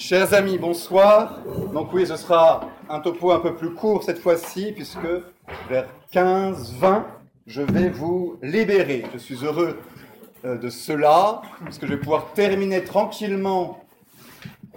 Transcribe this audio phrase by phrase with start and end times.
[0.00, 1.40] Chers amis, bonsoir.
[1.74, 5.06] Donc oui, ce sera un topo un peu plus court cette fois-ci, puisque
[5.68, 5.84] vers
[6.14, 7.02] 15-20,
[7.46, 9.04] je vais vous libérer.
[9.12, 9.78] Je suis heureux
[10.46, 13.84] euh, de cela, parce que je vais pouvoir terminer tranquillement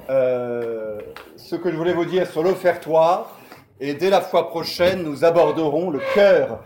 [0.10, 1.00] euh,
[1.38, 3.40] ce que je voulais vous dire sur l'offertoire.
[3.80, 6.60] Et dès la fois prochaine, nous aborderons le cœur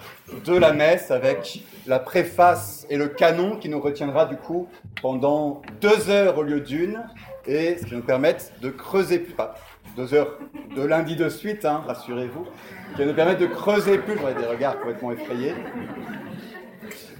[0.46, 4.68] de la messe avec la préface et le canon qui nous retiendra du coup
[5.00, 7.04] pendant deux heures au lieu d'une
[7.48, 9.55] et ce qui nous permettent de creuser plus, pas
[9.96, 10.38] deux heures
[10.75, 12.46] de lundi de suite, hein, rassurez-vous,
[12.96, 15.54] qui nous permettre de creuser plus, j'aurais des regards complètement effrayés,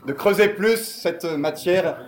[0.06, 2.08] de creuser plus cette matière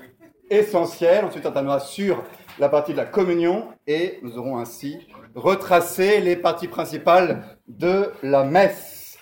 [0.50, 1.26] essentielle.
[1.26, 2.24] Ensuite, on terminera sur
[2.60, 8.44] la partie de la communion et nous aurons ainsi retracé les parties principales de la
[8.44, 9.18] messe.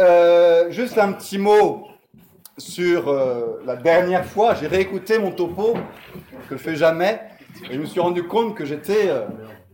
[0.00, 1.86] Euh, juste un petit mot
[2.58, 4.54] sur euh, la dernière fois.
[4.54, 5.74] J'ai réécouté mon topo,
[6.48, 7.20] que je fais jamais,
[7.62, 9.26] et je me suis rendu compte que j'étais euh,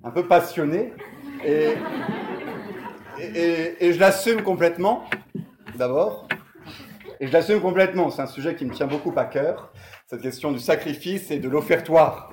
[0.05, 0.93] un peu passionné.
[1.45, 1.75] Et,
[3.18, 5.04] je l'assume complètement,
[5.77, 6.29] d'abord.
[7.21, 8.10] Et je l'assume complètement.
[8.10, 9.73] C'est un sujet qui me tient beaucoup à cœur,
[10.07, 12.32] cette question du sacrifice et de l'offertoire.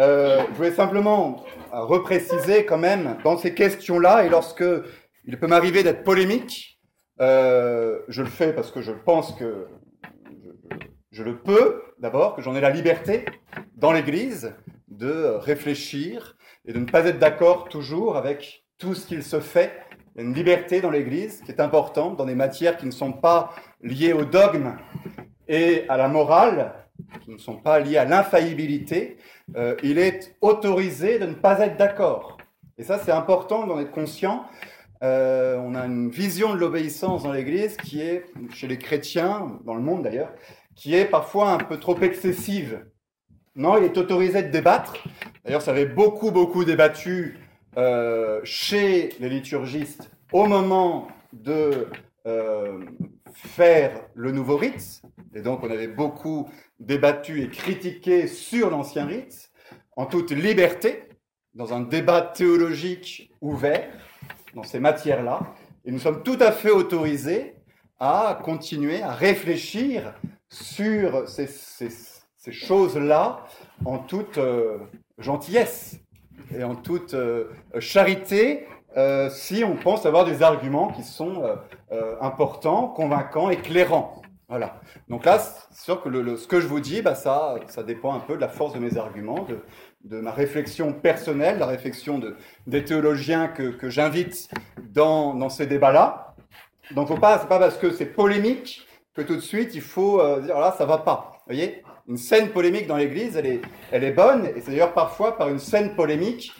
[0.00, 4.64] Euh, je voulais simplement repréciser quand même dans ces questions-là, et lorsque
[5.26, 6.80] il peut m'arriver d'être polémique,
[7.20, 9.68] euh, je le fais parce que je pense que
[11.12, 13.24] je le peux, d'abord, que j'en ai la liberté
[13.76, 14.52] dans l'Église
[14.98, 19.72] de réfléchir et de ne pas être d'accord toujours avec tout ce qu'il se fait.
[20.14, 22.92] Il y a une liberté dans l'Église qui est importante dans des matières qui ne
[22.92, 24.76] sont pas liées au dogme
[25.48, 26.72] et à la morale,
[27.24, 29.18] qui ne sont pas liées à l'infaillibilité.
[29.56, 32.38] Euh, il est autorisé de ne pas être d'accord.
[32.78, 34.44] Et ça, c'est important d'en être conscient.
[35.02, 39.74] Euh, on a une vision de l'obéissance dans l'Église qui est, chez les chrétiens, dans
[39.74, 40.32] le monde d'ailleurs,
[40.74, 42.84] qui est parfois un peu trop excessive.
[43.56, 44.96] Non, il est autorisé de débattre.
[45.44, 47.38] D'ailleurs, ça avait beaucoup, beaucoup débattu
[47.76, 51.86] euh, chez les liturgistes au moment de
[52.26, 52.80] euh,
[53.32, 55.02] faire le nouveau rite.
[55.34, 56.48] Et donc, on avait beaucoup
[56.80, 59.52] débattu et critiqué sur l'ancien rite,
[59.96, 61.08] en toute liberté,
[61.54, 63.88] dans un débat théologique ouvert,
[64.54, 65.54] dans ces matières-là.
[65.84, 67.54] Et nous sommes tout à fait autorisés
[68.00, 70.14] à continuer à réfléchir
[70.48, 71.88] sur ces, ces,
[72.44, 73.46] ces choses-là
[73.86, 74.76] en toute euh,
[75.18, 75.98] gentillesse
[76.54, 77.46] et en toute euh,
[77.78, 78.66] charité
[78.98, 81.42] euh, si on pense avoir des arguments qui sont
[82.20, 84.22] importants, convaincants, éclairants.
[84.48, 84.80] Voilà.
[85.08, 88.14] Donc là, c'est sûr que le, ce que je vous dis, bah, ça, ça dépend
[88.14, 89.46] un peu de la force de mes arguments,
[90.04, 92.36] de, ma réflexion personnelle, la réflexion de,
[92.68, 94.48] des théologiens que, j'invite
[94.92, 96.36] dans, ces débats-là.
[96.92, 100.20] Donc, faut pas, c'est pas parce que c'est polémique que tout de suite il faut
[100.40, 101.40] dire là, ça va pas.
[101.46, 101.82] Voyez?
[102.06, 103.60] Une scène polémique dans l'Église, elle est,
[103.90, 106.52] elle est bonne, et c'est d'ailleurs parfois par une scène polémique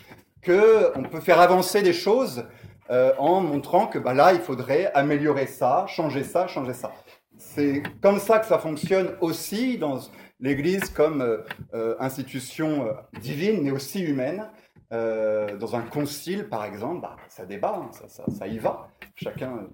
[0.44, 2.44] qu'on peut faire avancer des choses
[2.91, 6.93] euh, en montrant que bah, là, il faudrait améliorer ça, changer ça, changer ça.
[7.37, 10.00] C'est comme ça que ça fonctionne aussi dans
[10.41, 11.38] l'Église comme euh,
[11.75, 12.88] euh, institution
[13.21, 14.49] divine, mais aussi humaine.
[14.91, 18.88] dans un concile, par exemple, bah, ça débat, hein, ça, ça, ça, y va.
[19.15, 19.66] Chacun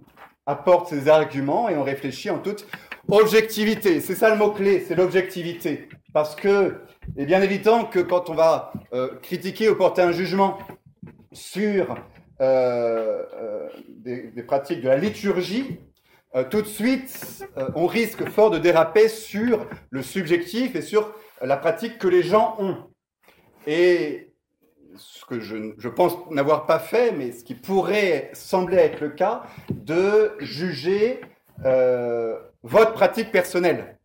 [0.46, 2.66] apporte ses arguments et on réfléchit en toute
[3.12, 4.00] objectivité.
[4.00, 5.88] C'est ça le mot-clé, c'est l'objectivité.
[6.12, 6.80] Parce que,
[7.16, 10.58] et bien évident que quand on va euh, critiquer ou porter un jugement
[11.32, 11.94] sur
[12.40, 15.78] euh, euh, des, pratiques de la liturgie,
[16.48, 17.44] tout de suite,
[17.74, 21.12] on risque fort de déraper sur le subjectif et sur
[21.42, 22.76] la pratique que les gens ont.
[23.66, 24.32] Et
[24.94, 29.42] ce que je, pense n'avoir pas fait, mais ce qui pourrait sembler être le cas,
[29.70, 31.20] de juger
[32.62, 33.98] votre pratique personnelle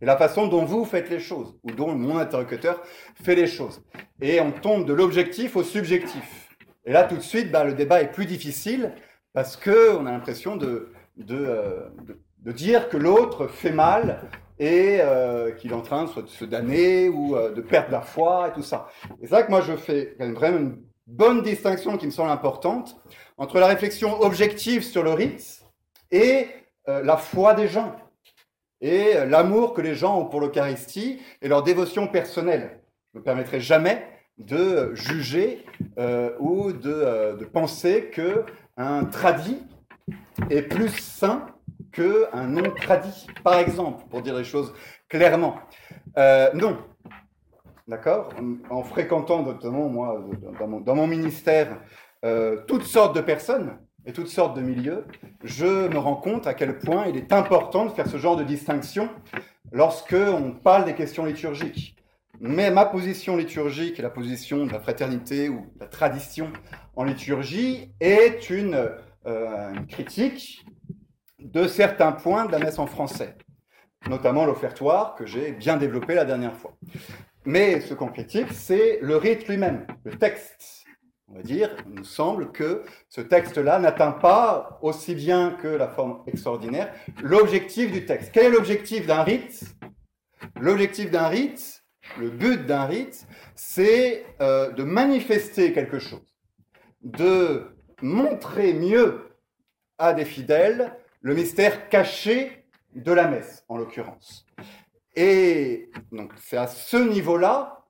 [0.00, 2.82] et la façon dont vous faites les choses, ou dont mon interlocuteur
[3.22, 3.82] fait les choses.
[4.20, 6.48] Et on tombe de l'objectif au subjectif.
[6.84, 8.92] Et là, tout de suite, bah, le débat est plus difficile
[9.32, 10.92] parce qu'on a l'impression de,
[11.30, 14.20] euh, de, de, dire que l'autre fait mal
[14.58, 18.48] et euh, qu'il est en train de se damner ou euh, de perdre la foi
[18.48, 18.88] et tout ça.
[19.20, 20.76] Et c'est ça que moi je fais vraiment une
[21.06, 22.96] bonne distinction qui me semble importante
[23.36, 25.64] entre la réflexion objective sur le rite
[26.10, 26.46] et
[26.86, 27.96] la foi des gens
[28.80, 32.80] et l'amour que les gens ont pour l'Eucharistie et leur dévotion personnelle.
[33.12, 34.06] Je ne me permettrai jamais
[34.38, 35.64] de juger
[35.98, 38.44] euh, ou de, euh, penser que
[38.76, 39.62] un tradit
[40.50, 41.46] est plus saint
[41.92, 44.74] qu'un non tradit, par exemple, pour dire les choses
[45.08, 45.60] clairement.
[46.18, 46.78] Euh, non.
[47.86, 48.30] D'accord?
[48.70, 50.24] En, en, fréquentant notamment, moi,
[50.84, 51.80] dans mon, ministère,
[52.24, 55.04] euh, toutes sortes de personnes et toutes sortes de milieux,
[55.42, 58.44] je me rends compte à quel point il est important de faire ce genre de
[58.44, 59.08] distinction
[59.72, 61.96] lorsque on parle des questions liturgiques.
[62.40, 66.52] mais ma position liturgique et la position de la fraternité ou la tradition
[66.96, 68.88] en liturgie est une,
[69.26, 70.64] euh, une critique
[71.38, 73.36] de certains points de la messe en français,
[74.08, 76.76] notamment l'offertoire que j'ai bien développé la dernière fois.
[77.44, 80.73] Mais ce qu'on critique, c'est le rite lui-même, le texte.
[81.34, 85.88] On va dire, il nous semble que ce texte-là n'atteint pas, aussi bien que la
[85.88, 86.94] forme extraordinaire,
[87.24, 88.30] l'objectif du texte.
[88.32, 89.64] Quel est l'objectif d'un rite?
[90.60, 91.84] L'objectif d'un rite,
[92.20, 93.26] le but d'un rite,
[93.56, 96.36] c'est euh, de manifester quelque chose,
[97.02, 97.66] de
[98.00, 99.36] montrer mieux
[99.98, 102.64] à des fidèles le mystère caché
[102.94, 104.46] de la messe, en l'occurrence.
[105.16, 107.86] Et donc c'est à ce niveau-là,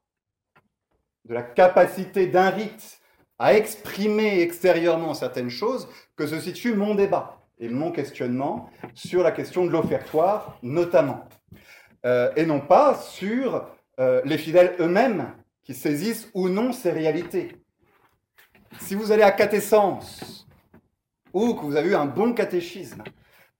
[1.26, 3.02] de la capacité d'un rite
[3.38, 9.32] à exprimer extérieurement certaines choses, que se situe mon débat et mon questionnement sur la
[9.32, 11.24] question de l'offertoire notamment.
[12.04, 13.66] Euh, et non pas sur
[13.98, 15.32] euh, les fidèles eux-mêmes
[15.62, 17.56] qui saisissent ou non ces réalités.
[18.80, 20.46] Si vous allez à catessence
[21.32, 23.02] ou que vous avez eu un bon catéchisme,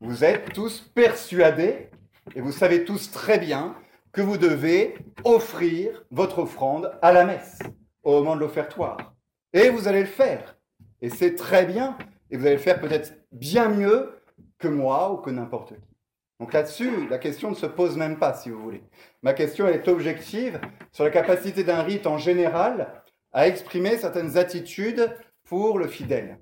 [0.00, 1.88] vous êtes tous persuadés
[2.35, 3.75] et vous savez tous très bien
[4.12, 7.59] que vous devez offrir votre offrande à la messe
[8.03, 9.13] au moment de l'offertoire.
[9.55, 10.56] Et vous allez le faire.
[11.01, 11.97] Et c'est très bien.
[12.31, 14.21] Et vous allez le faire peut-être bien mieux
[14.59, 15.95] que moi ou que n'importe qui.
[16.41, 18.83] Donc là-dessus, la question ne se pose même pas, si vous voulez.
[19.23, 20.61] Ma question est objective
[20.93, 23.03] sur la capacité d'un rite en général
[23.33, 26.39] à exprimer certaines attitudes pour le fidèle.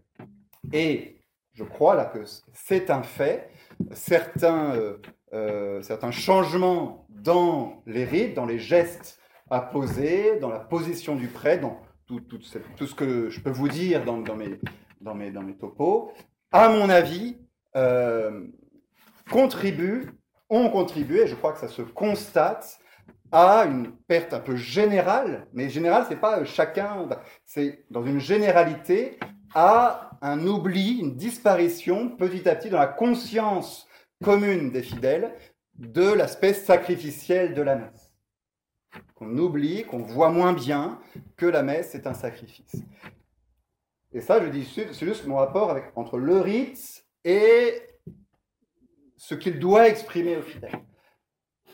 [0.72, 1.18] Et
[1.52, 3.50] je crois là que c'est un fait.
[3.92, 4.96] Certains euh,
[5.34, 9.18] euh, certains changements dans les rites, dans les gestes
[9.50, 11.80] à poser, dans la position du prêtre, dans
[12.20, 16.12] tout, ce que je peux vous dire dans, mes, topos,
[16.50, 17.38] à mon avis,
[17.76, 18.46] euh,
[19.30, 20.10] contribuent,
[20.50, 22.78] ont contribué, et je crois que ça se constate,
[23.32, 27.08] à une perte un peu générale, mais générale, c'est pas chacun,
[27.46, 29.18] c'est dans une généralité,
[29.54, 33.86] à un oubli, une disparition petit à petit dans la conscience
[34.22, 35.34] commune des fidèles
[35.74, 38.01] de l'aspect sacrificiel de la messe.
[39.14, 41.00] Qu'on oublie, qu'on voit moins bien
[41.36, 42.76] que la messe est un sacrifice.
[44.12, 47.80] Et ça, je dis, c'est juste mon rapport entre le rite et
[49.16, 50.82] ce qu'il doit exprimer aux fidèles.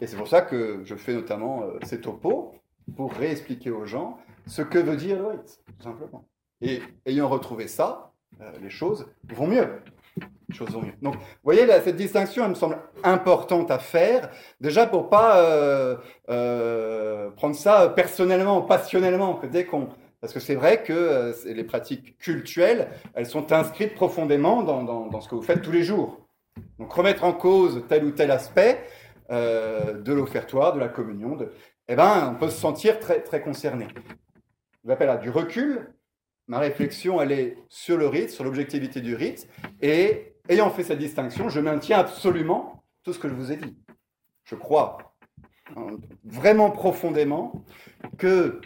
[0.00, 2.54] Et c'est pour ça que je fais notamment euh, ces topos
[2.96, 6.28] pour réexpliquer aux gens ce que veut dire le rite, tout simplement.
[6.60, 9.82] Et ayant retrouvé ça, euh, les choses vont mieux.
[11.02, 14.30] Donc, vous voyez, cette distinction, elle me semble importante à faire,
[14.60, 15.96] déjà pour pas euh,
[16.30, 19.40] euh, prendre ça personnellement, passionnellement.
[20.20, 25.28] Parce que c'est vrai que euh, les pratiques cultuelles, elles sont inscrites profondément dans, ce
[25.28, 26.26] que vous faites tous les jours.
[26.78, 28.82] Donc, remettre en cause tel ou tel aspect
[29.30, 31.36] de l'offertoire, de la communion,
[31.88, 33.86] eh ben, on peut se sentir très, très concerné.
[34.86, 35.92] Je appelle à du recul,
[36.46, 39.46] ma réflexion, elle est sur le rite, sur l'objectivité du rite,
[39.82, 43.76] et ayant fait cette distinction, je maintiens absolument tout ce que je vous ai dit.
[44.44, 45.14] Je crois
[45.76, 47.64] hein, vraiment profondément
[48.16, 48.60] que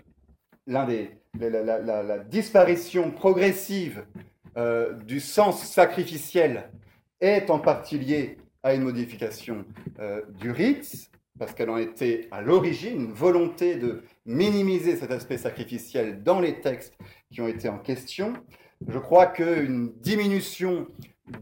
[0.67, 4.05] l'un des, la, disparition progressive
[4.57, 6.71] euh, du sens sacrificiel
[7.21, 9.65] est en partie liée à une modification
[9.99, 15.39] euh, du rite, parce qu'elle en était à l'origine une volonté de minimiser cet aspect
[15.39, 16.97] sacrificiel dans les textes
[17.33, 18.35] qui ont été en question.
[18.87, 20.87] Je crois qu'une diminution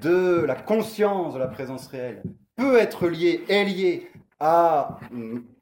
[0.00, 2.23] de la conscience de la présence réelle
[2.56, 4.99] peut être liée, est liée à,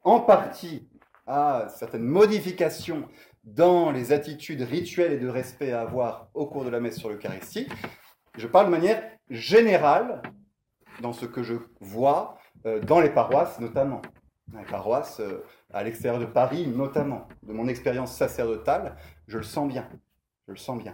[0.03, 0.87] en partie,
[1.27, 3.07] à certaines modifications
[3.43, 7.09] dans les attitudes rituelles et de respect à avoir au cours de la messe sur
[7.09, 7.67] l'Eucharistie.
[8.37, 10.21] Je parle de manière générale
[11.01, 14.01] dans ce que je vois euh, dans les paroisses notamment.
[14.47, 15.43] Dans les paroisses euh,
[15.73, 17.27] à l'extérieur de Paris notamment.
[17.43, 18.95] De mon expérience sacerdotale,
[19.27, 19.87] je le sens bien.
[20.47, 20.93] Je le sens bien.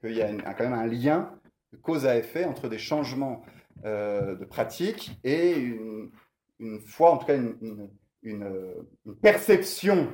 [0.00, 1.30] Qu'il y a quand même un lien
[1.76, 3.42] cause à effet entre des changements
[3.84, 6.10] euh, de pratique et une,
[6.86, 7.90] foi, en tout cas une,
[9.20, 10.10] perception de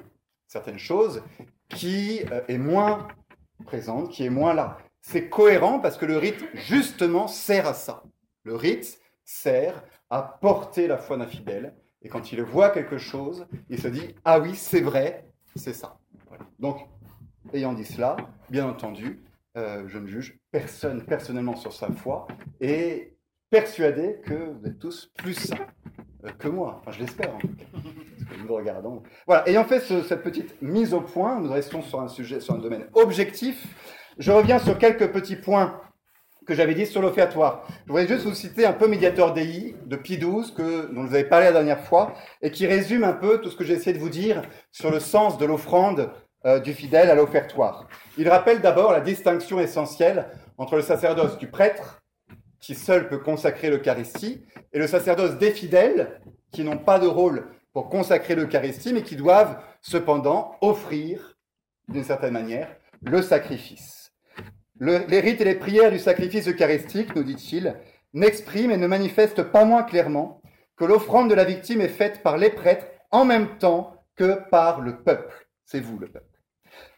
[0.46, 1.22] certaines choses
[1.68, 3.08] qui euh, est moins
[3.64, 4.78] présente, qui est moins là.
[5.02, 8.02] C'est cohérent parce que le rite, justement, sert à ça.
[8.44, 11.74] Le rite sert à porter la foi d'un fidèle.
[12.02, 15.98] Et quand il voit quelque chose, il se dit Ah oui, c'est vrai, c'est ça.
[16.58, 16.88] Donc,
[17.52, 18.16] ayant dit cela,
[18.50, 19.20] bien entendu,
[19.58, 22.28] euh, je ne juge personne personnellement sur sa foi
[22.60, 23.16] et
[23.50, 25.66] persuadé que vous êtes tous plus sains
[26.24, 26.80] euh, que moi.
[26.80, 27.64] Enfin, je l'espère en tout cas.
[28.46, 29.02] nous regardons.
[29.26, 32.58] Voilà, ayant fait cette petite mise au point, nous restons sur un sujet, sur un
[32.58, 33.66] domaine objectif.
[34.18, 35.80] Je reviens sur quelques petits points
[36.46, 37.66] que j'avais dit sur l'offertoire.
[37.86, 41.08] Je voudrais juste vous citer un peu Médiateur Dei de Pie XII, que, dont je
[41.08, 43.74] vous avais parlé la dernière fois, et qui résume un peu tout ce que j'ai
[43.74, 46.10] essayé de vous dire sur le sens de l'offrande
[46.45, 47.88] euh, du fidèle à l'offertoire.
[48.16, 50.26] Il rappelle d'abord la distinction essentielle
[50.57, 52.00] entre le sacerdoce du prêtre,
[52.61, 56.21] qui seul peut consacrer l'Eucharistie, et le sacerdoce des fidèles,
[56.52, 61.37] qui n'ont pas de rôle pour consacrer l'Eucharistie, mais qui doivent cependant offrir,
[61.88, 62.68] d'une certaine manière,
[63.02, 63.99] le sacrifice
[64.80, 67.76] les rites et les prières du sacrifice eucharistique, nous dit-il,
[68.14, 70.40] n'expriment et ne manifestent pas moins clairement
[70.76, 74.80] que l'offrande de la victime est faite par les prêtres en même temps que par
[74.80, 75.48] le peuple.
[75.70, 76.40] C'est vous le peuple.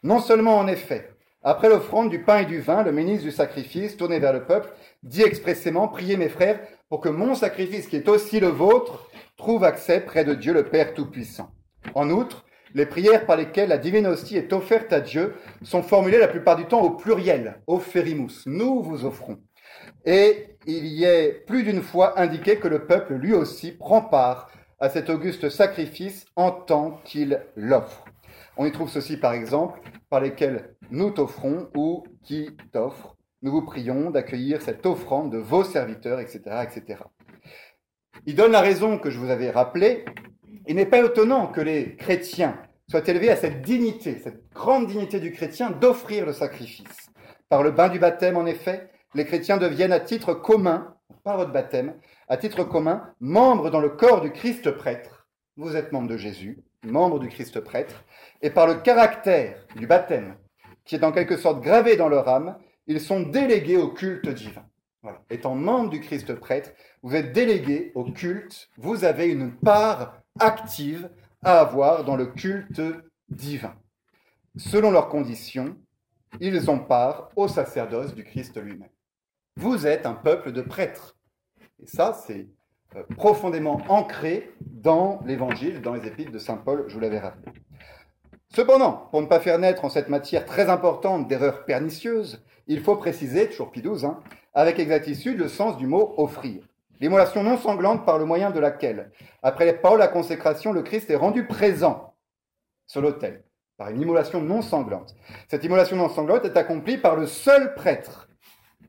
[0.04, 1.10] Non seulement en effet,
[1.42, 4.70] après l'offrande du pain et du vin, le ministre du sacrifice, tourné vers le peuple,
[5.02, 9.64] dit expressément, priez mes frères pour que mon sacrifice, qui est aussi le vôtre, trouve
[9.64, 11.50] accès près de Dieu le Père Tout-Puissant.
[11.96, 16.20] En outre, les prières par lesquelles la divine hostie est offerte à Dieu sont formulées
[16.20, 19.40] la plupart du temps au pluriel, offerimus, nous vous offrons.
[20.04, 24.48] Et il y est plus d'une fois indiqué que le peuple lui aussi prend part
[24.78, 28.04] à cet auguste sacrifice en tant qu'il l'offre.
[28.57, 33.16] On y trouve ceci par exemple, par lesquels nous t'offrons ou qui t'offre.
[33.42, 37.02] Nous vous prions d'accueillir cette offrande de vos serviteurs, etc., etc.
[38.26, 40.04] Il donne la raison que je vous avais rappelée
[40.71, 42.57] il n'est pas étonnant que les chrétiens
[42.88, 47.11] soient élevés à cette dignité, cette grande dignité du chrétien d'offrir le sacrifice.
[47.49, 51.52] Par le bain du baptême, en effet, les chrétiens deviennent à titre commun, par votre
[51.52, 51.95] baptême,
[52.28, 55.19] à titre commun, membres dans le corps du Christ prêtre.
[55.57, 58.04] Vous êtes membre de Jésus, membre du Christ prêtre,
[58.42, 60.37] et par le caractère du baptême,
[60.85, 64.64] qui est en quelque sorte gravé dans leur âme, ils sont délégués au culte divin.
[65.02, 65.23] Voilà.
[65.30, 71.11] Étant membre du Christ prêtre, vous êtes délégués au culte, vous avez une part active
[71.42, 72.83] à avoir dans le culte
[73.28, 73.75] divin.
[74.57, 75.76] Selon leurs conditions,
[76.40, 78.90] ils ont part au sacerdoce du Christ lui-même.
[79.57, 81.16] Vous êtes un peuple de prêtres.
[81.83, 82.49] Et ça, c'est
[83.16, 87.52] profondément ancré dans l'Évangile, dans les épîtres de Saint Paul, je vous l'avais rappelé.
[88.49, 92.97] Cependant, pour ne pas faire naître en cette matière très importante d'erreurs pernicieuses, il faut
[92.97, 94.20] préciser, toujours Pidouze, hein,
[94.54, 96.64] avec exactitude le sens du mot offrir.
[97.00, 101.11] L'immolation non sanglante par le moyen de laquelle, après les paroles la consécration, le Christ
[101.11, 102.14] est rendu présent
[102.87, 103.44] sur l'autel,
[103.76, 105.14] par une immolation non sanglante.
[105.49, 108.29] Cette immolation non sanglante est accomplie par le seul prêtre,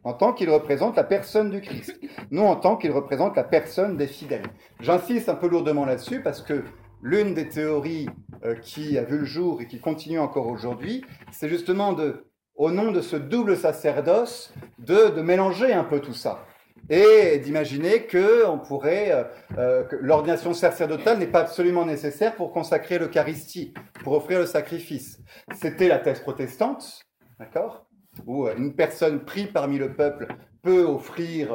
[0.04, 2.00] en tant qu'il représente la personne du Christ,
[2.32, 4.48] non en tant qu'il représente la personne des fidèles.
[4.80, 6.64] J'insiste un peu lourdement là-dessus parce que
[7.02, 8.10] l'une des théories
[8.44, 12.72] euh, qui a vu le jour et qui continue encore aujourd'hui, c'est justement de, au
[12.72, 16.46] nom de ce double sacerdoce, de, de mélanger un peu tout ça
[16.90, 19.24] et d'imaginer que euh,
[19.58, 25.20] euh, que l'ordination sacerdotale n'est pas absolument nécessaire pour consacrer l'Eucharistie, pour offrir le sacrifice.
[25.54, 27.06] C'était la thèse protestante,
[27.40, 27.86] d'accord,
[28.26, 30.28] où euh, une personne prise parmi le peuple
[30.62, 31.54] peut offrir.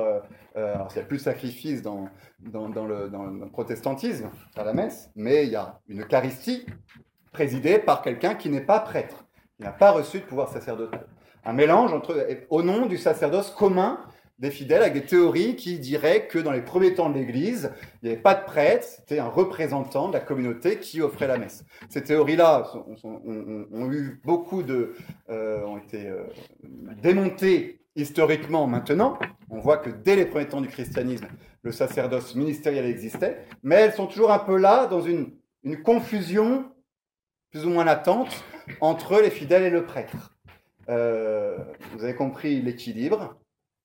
[0.56, 2.08] alors il n'y a plus de sacrifice dans,
[2.40, 6.66] le, protestantisme, à la messe, mais il y a une Eucharistie
[7.32, 11.06] présidée par quelqu'un qui n'est pas prêtre, qui n'a pas reçu de pouvoir sacerdotal.
[11.44, 14.00] Un mélange entre, au nom du sacerdoce commun
[14.38, 18.06] des fidèles avec des théories qui diraient que dans les premiers temps de l'Église, il
[18.06, 21.64] n'y avait pas de prêtre, c'était un représentant de la communauté qui offrait la messe.
[21.88, 22.70] Ces théories-là
[23.02, 24.94] ont, eu beaucoup de,
[25.30, 26.24] euh, ont été euh,
[27.02, 29.18] démontées historiquement maintenant.
[29.48, 31.26] On voit que dès les premiers temps du christianisme,
[31.62, 35.32] le sacerdoce ministériel existait, mais elles sont toujours un peu là dans une,
[35.82, 36.70] confusion
[37.50, 38.44] plus ou moins latente
[38.80, 40.36] entre les fidèles et le prêtre.
[40.88, 41.58] Euh,
[41.92, 43.36] vous avez compris l'équilibre.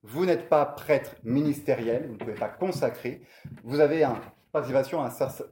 [0.02, 3.22] Vous n'êtes pas prêtre ministériel, vous ne pouvez pas consacrer.
[3.62, 4.16] Vous avez une
[4.50, 5.04] participation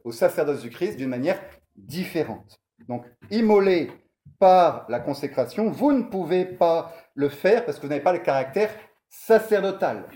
[0.05, 1.41] au sacerdoce du Christ d'une manière
[1.77, 2.61] différente.
[2.89, 3.91] Donc, immolé
[4.39, 8.19] par la consécration, vous ne pouvez pas le faire parce que vous n'avez pas le
[8.19, 8.71] caractère
[9.09, 10.07] sacerdotal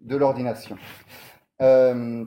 [0.00, 0.76] de l'ordination.
[1.60, 2.24] Euh,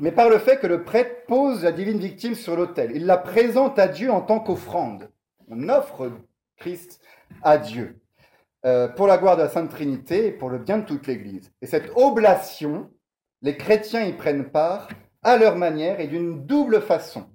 [0.00, 3.16] mais par le fait que le prêtre pose la divine victime sur l'autel, il la
[3.18, 5.10] présente à Dieu en tant qu'offrande.
[5.48, 6.10] On offre
[6.56, 7.00] Christ
[7.42, 8.00] à Dieu.
[8.66, 11.52] Euh, pour la gloire de la Sainte Trinité et pour le bien de toute l'Église.
[11.62, 12.90] Et cette oblation,
[13.40, 14.88] les chrétiens y prennent part
[15.22, 17.26] à leur manière et d'une double façon.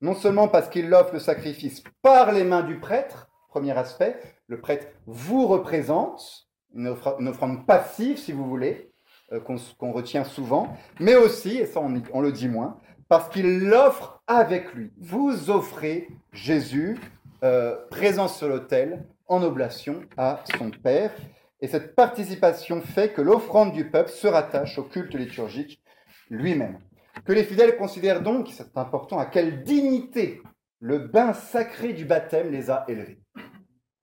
[0.00, 4.58] Non seulement parce qu'ils offrent le sacrifice par les mains du prêtre, premier aspect, le
[4.58, 8.90] prêtre vous représente, une, offrande passive si vous voulez,
[9.32, 13.60] euh, qu'on retient souvent, mais aussi, et ça on, on le dit moins, parce qu'il
[13.66, 14.90] l'offre avec lui.
[14.98, 16.98] Vous offrez Jésus
[17.44, 21.12] euh, présent sur l'autel en oblation à son Père.
[21.60, 25.82] Et cette participation fait que l'offrande du peuple se rattache au culte liturgique
[26.28, 26.78] lui-même.
[27.24, 30.42] Que les fidèles considèrent donc, c'est important, à quelle dignité
[30.80, 33.20] le bain sacré du baptême les a élevés.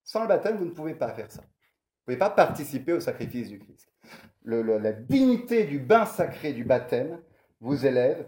[0.04, 1.42] Sans le baptême, vous ne pouvez pas faire ça.
[1.42, 3.88] Vous ne pouvez pas participer au sacrifice du Christ.
[4.44, 7.22] la dignité du bain sacré du baptême
[7.62, 8.28] vous élève,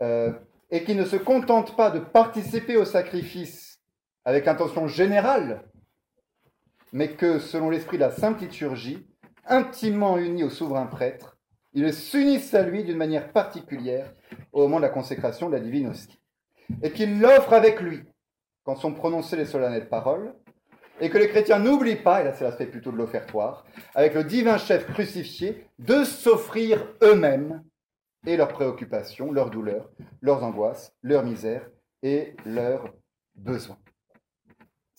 [0.00, 0.32] euh,
[0.70, 3.80] et qui ne se contente pas de participer au sacrifice
[4.24, 5.64] avec intention générale,
[6.92, 9.06] mais que, selon l'esprit de la Sainte Liturgie,
[9.46, 11.38] intimement uni au souverain prêtre,
[11.72, 14.12] ils s'unissent à lui d'une manière particulière
[14.52, 16.20] au moment de la consécration de la divine hostie,
[16.82, 18.02] et qu'ils l'offrent avec lui
[18.64, 20.34] quand sont prononcées les solennelles paroles,
[21.00, 24.24] et que les chrétiens n'oublient pas, et là c'est l'aspect plutôt de l'offertoire, avec le
[24.24, 27.62] divin chef crucifié, de s'offrir eux-mêmes
[28.26, 31.68] et leurs préoccupations, leurs douleurs, leurs angoisses, leurs misères
[32.02, 32.92] et leurs
[33.34, 33.78] besoins.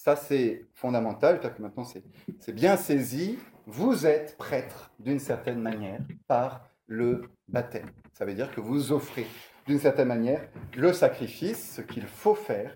[0.03, 3.37] Ça, c'est fondamental, parce que maintenant c'est bien saisi.
[3.67, 7.85] Vous êtes prêtre d'une certaine manière par le baptême.
[8.13, 9.27] Ça veut dire que vous offrez
[9.67, 12.73] d'une certaine manière le sacrifice, ce qu'il faut faire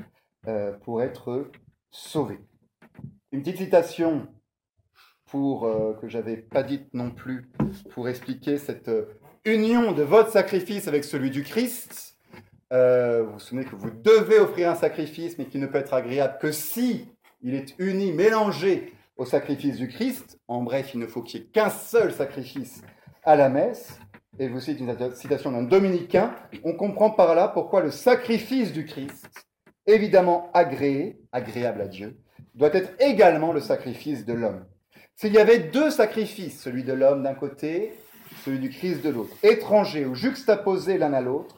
[0.47, 1.49] euh, pour être
[1.89, 2.37] sauvé.
[3.31, 4.27] Une petite citation
[5.25, 7.49] pour, euh, que j'avais pas dite non plus
[7.89, 12.19] pour expliquer cette euh, union de votre sacrifice avec celui du Christ.
[12.69, 16.37] vous vous souvenez que vous devez offrir un sacrifice, mais qui ne peut être agréable
[16.39, 17.09] que si
[17.41, 20.39] il est uni, mélangé au sacrifice du Christ.
[20.47, 22.81] En bref, il ne faut qu'il y ait qu'un seul sacrifice
[23.23, 23.99] à la messe.
[24.39, 26.35] Et je vous cite une citation d'un dominicain.
[26.63, 29.29] On comprend par là pourquoi le sacrifice du Christ,
[29.87, 32.17] évidemment agréé, agréable à Dieu,
[32.53, 34.65] doit être également le sacrifice de l'homme.
[35.15, 37.93] S'il y avait deux sacrifices, celui de l'homme d'un côté,
[38.43, 41.55] celui du Christ de l'autre, étrangers ou juxtaposés l'un à l'autre,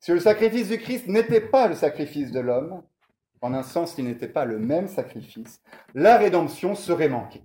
[0.00, 2.82] si le sacrifice du Christ n'était pas le sacrifice de l'homme,
[3.40, 5.62] en un sens il n'était pas le même sacrifice,
[5.94, 7.44] la rédemption serait manquée.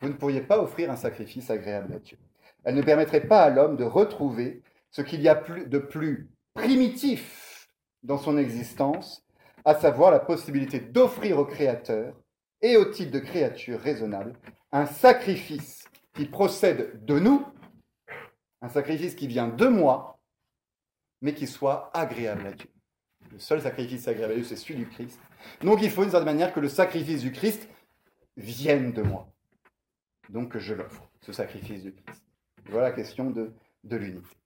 [0.00, 2.18] Vous ne pourriez pas offrir un sacrifice agréable à Dieu.
[2.64, 7.68] Elle ne permettrait pas à l'homme de retrouver ce qu'il y a de plus primitif
[8.02, 9.24] dans son existence,
[9.64, 12.14] à savoir la possibilité d'offrir au Créateur
[12.60, 14.34] et au type de créature raisonnable
[14.72, 17.44] un sacrifice qui procède de nous,
[18.62, 20.20] un sacrifice qui vient de moi,
[21.20, 22.70] mais qui soit agréable à Dieu.
[23.32, 25.18] Le seul sacrifice agréable à c'est celui du Christ.
[25.62, 27.68] Donc il faut d'une certaine manière que le sacrifice du Christ
[28.36, 29.28] vienne de moi.
[30.28, 32.22] Donc je l'offre, ce sacrifice du Christ.
[32.68, 33.52] Voilà la question de,
[33.84, 34.36] de l'unité.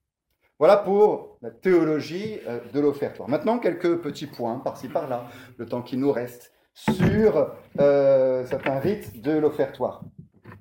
[0.59, 3.29] Voilà pour la théologie euh, de l'offertoire.
[3.29, 9.21] Maintenant, quelques petits points par-ci par-là, le temps qui nous reste, sur euh, certains rites
[9.21, 10.03] de l'offertoire.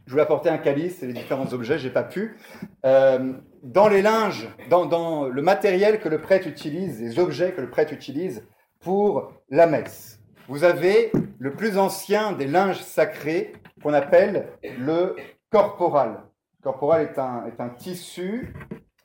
[0.05, 2.37] Je voulais apporter un calice et les différents objets, j'ai pas pu.
[2.85, 7.61] Euh, dans les linges, dans, dans, le matériel que le prêtre utilise, les objets que
[7.61, 8.45] le prêtre utilise
[8.79, 15.15] pour la messe, vous avez le plus ancien des linges sacrés qu'on appelle le
[15.49, 16.21] corporal.
[16.59, 18.53] Le corporal est un, est un tissu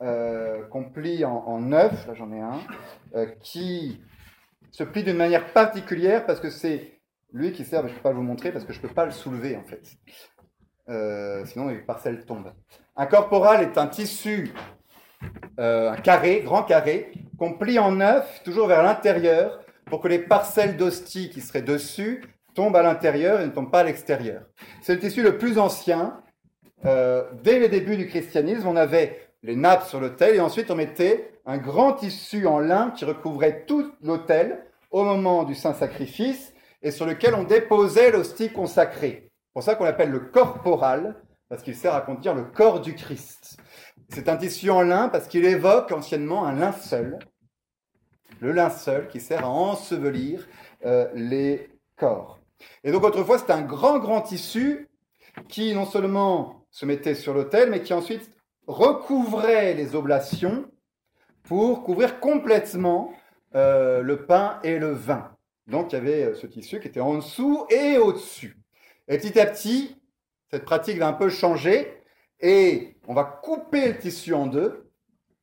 [0.01, 2.59] euh, qu'on plie en, neuf, là j'en ai un,
[3.15, 4.01] euh, qui
[4.71, 6.99] se plie d'une manière particulière parce que c'est
[7.33, 9.05] lui qui sert, je ne peux pas vous montrer parce que je ne peux pas
[9.05, 9.97] le soulever en fait.
[10.91, 12.51] Euh, sinon les parcelles tombent.
[12.95, 14.53] Un corporal est un tissu,
[15.57, 20.77] un carré, grand carré, qu'on plie en neuf, toujours vers l'intérieur, pour que les parcelles
[20.77, 22.23] d'hostie qui seraient dessus
[22.53, 24.43] tombent à l'intérieur et ne tombent pas à l'extérieur.
[24.81, 26.21] C'est le tissu le plus ancien.
[26.83, 31.39] dès les débuts du christianisme, on avait les nappes sur l'autel, et ensuite on mettait
[31.45, 36.91] un grand tissu en lin qui recouvrait tout l'autel au moment du saint sacrifice, et
[36.91, 39.30] sur lequel on déposait l'hostie consacrée.
[39.53, 41.15] Pour ça qu'on l'appelle le corporal,
[41.49, 43.57] parce qu'il sert à contenir le corps du Christ.
[44.07, 47.19] C'est un tissu en lin parce qu'il évoque anciennement un linceul,
[48.39, 50.47] le linceul qui sert à ensevelir
[50.85, 52.39] euh, les corps.
[52.85, 54.89] Et donc autrefois, c'était un grand, grand tissu
[55.49, 58.31] qui non seulement se mettait sur l'autel, mais qui ensuite
[58.67, 60.65] recouvrait les oblations
[61.43, 63.11] pour couvrir complètement
[63.55, 65.35] euh, le pain et le vin.
[65.67, 68.60] Donc il y avait euh, ce tissu qui était en dessous et au-dessus.
[69.11, 69.97] Et petit à petit,
[70.51, 72.01] cette pratique va un peu changer
[72.39, 74.89] et on va couper le tissu en deux,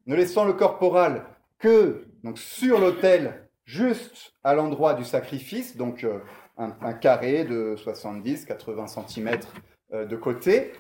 [0.07, 1.27] ne laissant le corporal
[1.59, 6.19] que sur l'autel, juste à l'endroit du sacrifice, donc euh,
[6.57, 9.39] un, carré de 70-80 cm
[9.93, 10.73] de côté.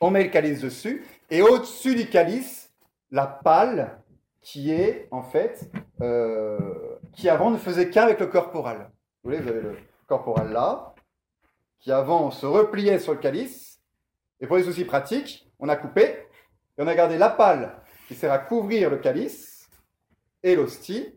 [0.00, 2.72] On met le calice dessus et au-dessus du calice,
[3.10, 4.00] la pâle
[4.40, 6.58] qui est en fait, euh,
[7.12, 8.90] qui avant ne faisait qu'avec le corporal.
[9.22, 10.94] Vous voyez, vous avez le corporal là,
[11.78, 13.80] qui avant se repliait sur le calice,
[14.40, 16.02] et pour les soucis pratiques, on a coupé,
[16.76, 19.68] et on a gardé la pâle qui sert à couvrir le calice,
[20.42, 21.14] et l'hostie,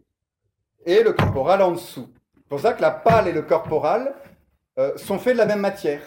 [0.85, 2.09] et le corporal en dessous.
[2.35, 4.15] C'est pour ça que la pâle et le corporal
[4.77, 6.01] euh, sont faits de la même matière,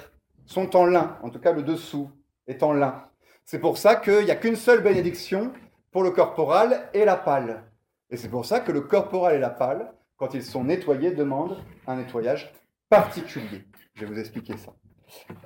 [0.47, 2.11] sont en lin, en tout cas le dessous
[2.47, 3.05] est en lin.
[3.45, 5.53] C'est pour ça qu'il n'y a qu'une seule bénédiction
[5.91, 7.63] pour le corporal et la pâle.
[8.11, 11.63] Et c'est pour ça que le corporal et la pâle, quand ils sont nettoyés, demandent
[11.87, 12.53] un nettoyage
[12.89, 13.65] particulier.
[13.95, 14.75] Je vais vous expliquer ça.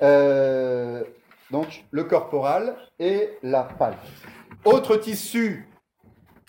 [0.02, 1.04] Euh,
[1.50, 3.96] donc le corporal et la palle.
[4.64, 5.68] Autre tissu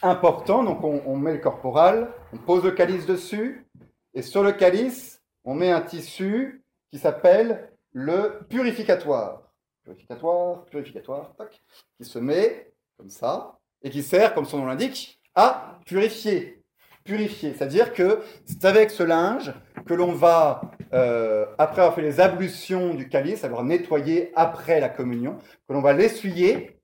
[0.02, 3.68] important, donc on, met le corporal, on pose le calice dessus,
[4.14, 9.54] et sur le calice, on met un tissu qui s'appelle le purificatoire.
[9.84, 11.62] Purificatoire, purificatoire, tac,
[11.98, 16.59] qui se met comme ça, et qui sert, comme son nom l'indique, à purifier.
[17.18, 19.54] C'est-à-dire que c'est avec ce linge
[19.86, 20.62] que l'on va,
[20.94, 25.82] euh, après avoir fait les ablutions du calice, avoir nettoyé après la communion, que l'on
[25.82, 26.80] va l'essuyer,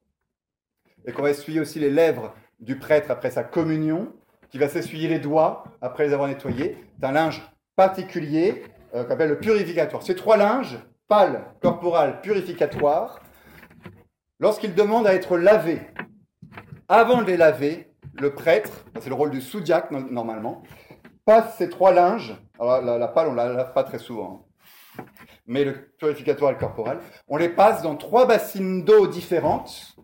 [1.06, 4.12] et qu'on va essuyer aussi les lèvres du prêtre après sa communion,
[4.50, 6.78] qui va s'essuyer les doigts après les avoir nettoyés.
[7.00, 7.42] C'est un linge
[7.76, 8.64] particulier
[8.96, 10.02] euh, qu'on appelle le purificatoire.
[10.02, 13.22] Ces trois linges, pâle, corporal, purificatoire,
[14.40, 15.82] lorsqu'ils demandent à être lavés,
[16.88, 20.63] avant de les laver, le prêtre, c'est le rôle du sous-diacre normalement,
[21.25, 24.47] passe ces trois linges, alors la, pâle on ne la lave pas très souvent,
[24.99, 25.06] hein,
[25.47, 29.95] mais le purificatoire et le corporal, on les passe dans trois bassines d'eau différentes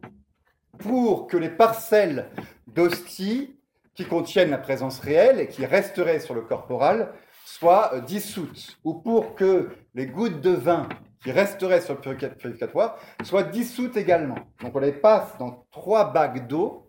[0.79, 2.29] pour que les parcelles
[2.67, 3.57] d'hostie
[3.93, 7.13] qui contiennent la présence réelle et qui resteraient sur le corporal
[7.45, 10.87] soient euh, dissoutes, ou pour que les gouttes de vin
[11.23, 14.37] qui resteraient sur le purificatoire soient dissoutes également.
[14.61, 16.87] Donc on les passe dans trois bagues d'eau.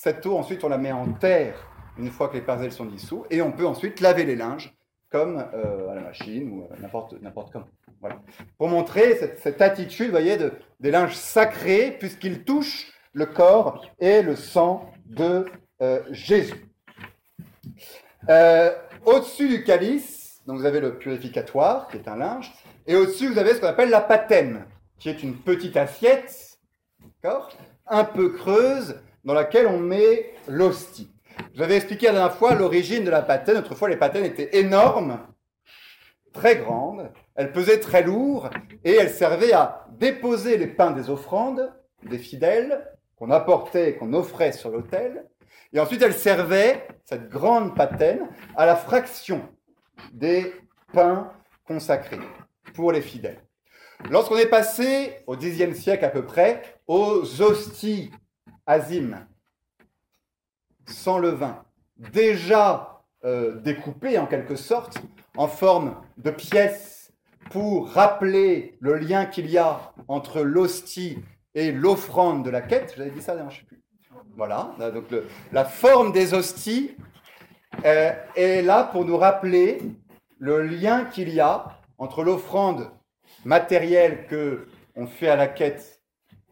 [0.00, 1.56] Cette eau, ensuite, on la met en terre
[1.98, 4.72] une fois que les parcelles sont dissous, et on peut ensuite laver les linges
[5.10, 7.66] comme euh, à la machine ou euh, n'importe comment.
[8.00, 8.20] Voilà.
[8.58, 14.22] Pour montrer cette, attitude, vous voyez, de, des linges sacrés, puisqu'ils touchent le corps et
[14.22, 15.46] le sang de
[15.82, 16.68] euh, Jésus.
[19.04, 22.52] Au-dessus du calice, donc vous avez le purificatoire, qui est un linge,
[22.86, 24.64] et au-dessus, vous avez ce qu'on appelle la patène,
[25.00, 26.60] qui est une petite assiette,
[27.88, 28.94] un peu creuse,
[29.28, 31.10] dans laquelle on met l'hostie.
[31.52, 33.58] Je vous avais expliqué la dernière fois l'origine de la patène.
[33.58, 35.20] Autrefois, les patènes étaient énormes,
[36.32, 38.48] très grandes, elles pesaient très lourd,
[38.84, 41.70] et elles servaient à déposer les pains des offrandes
[42.04, 45.26] des fidèles qu'on apportait, qu'on offrait sur l'autel.
[45.74, 49.42] Et ensuite, elle servait, cette grande patène, à la fraction
[50.10, 50.54] des
[50.94, 51.30] pains
[51.66, 52.20] consacrés
[52.72, 53.42] pour les fidèles.
[54.08, 58.10] Lorsqu'on est passé au Xe siècle à peu près aux hosties
[58.68, 59.26] azim,
[60.86, 61.64] sans levain,
[62.12, 64.98] déjà euh, découpées en quelque sorte
[65.36, 67.12] en forme de pièces
[67.50, 71.18] pour rappeler le lien qu'il y a entre l'hostie
[71.54, 72.94] et l'offrande de la quête.
[72.96, 73.82] J'avais dit ça, je ne sais plus.
[74.36, 75.06] Voilà, donc
[75.50, 76.94] la forme des hosties
[77.84, 79.80] euh, est là pour nous rappeler
[80.38, 82.90] le lien qu'il y a entre l'offrande
[83.44, 86.02] matérielle que on fait à la quête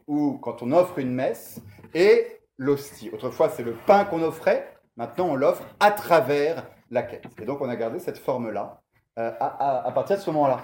[0.06, 1.60] ou quand on offre une messe
[1.96, 3.10] et l'hostie.
[3.10, 7.24] Autrefois, c'est le pain qu'on offrait, maintenant on l'offre à travers la quête.
[7.40, 8.82] Et donc on a gardé cette forme-là
[9.18, 10.60] euh, à, partir de ce moment-là.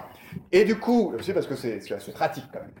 [0.51, 2.71] Et du coup, aussi parce que c'est assez pratique quand même.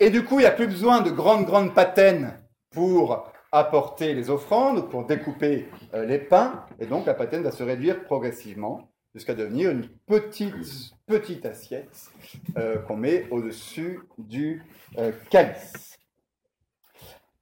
[0.00, 2.36] Et du coup, il n'y a plus besoin de grandes, grandes patènes
[2.70, 6.66] pour apporter les offrandes, pour découper euh, les pains.
[6.78, 10.54] Et donc, la patène va se réduire progressivement jusqu'à devenir une petite,
[11.06, 12.10] petite assiette
[12.58, 14.62] euh, qu'on met au-dessus du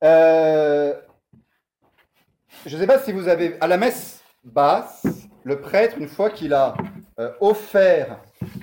[0.02, 0.94] euh,
[2.66, 5.06] je ne sais pas si vous avez, à la messe basse,
[5.44, 6.74] le prêtre, une fois qu'il a
[7.40, 8.20] offert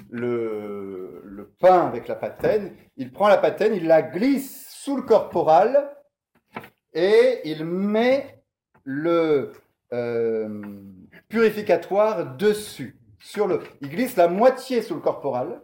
[0.09, 5.03] le, le, pain avec la patène, il prend la patène, il la glisse sous le
[5.03, 5.91] corporal
[6.93, 8.41] et il met
[8.83, 9.51] le
[9.93, 10.61] euh,
[11.29, 12.97] purificatoire dessus.
[13.19, 15.61] Sur le, il glisse la moitié sous le corporal